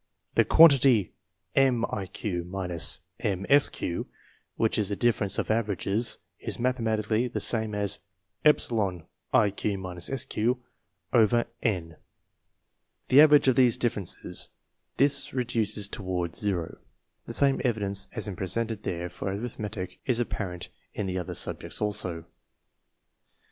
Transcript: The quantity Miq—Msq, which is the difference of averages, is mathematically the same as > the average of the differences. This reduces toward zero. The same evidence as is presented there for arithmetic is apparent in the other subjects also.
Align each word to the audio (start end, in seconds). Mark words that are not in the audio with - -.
The 0.33 0.43
quantity 0.45 1.13
Miq—Msq, 1.55 4.05
which 4.55 4.77
is 4.79 4.89
the 4.89 4.95
difference 4.95 5.37
of 5.37 5.51
averages, 5.51 6.17
is 6.39 6.57
mathematically 6.57 7.27
the 7.27 7.39
same 7.39 7.75
as 7.75 7.99
> 8.21 8.43
the 8.43 8.49
average 13.11 13.47
of 13.47 13.55
the 13.55 13.71
differences. 13.79 14.49
This 14.97 15.33
reduces 15.35 15.87
toward 15.87 16.35
zero. 16.35 16.77
The 17.25 17.33
same 17.33 17.61
evidence 17.63 18.07
as 18.11 18.27
is 18.27 18.35
presented 18.35 18.81
there 18.81 19.07
for 19.07 19.27
arithmetic 19.27 19.99
is 20.07 20.19
apparent 20.19 20.69
in 20.95 21.05
the 21.05 21.19
other 21.19 21.35
subjects 21.35 21.79
also. 21.79 22.25